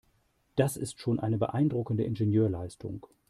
[0.55, 3.05] Das ist schon eine beeindruckende Ingenieursleistung.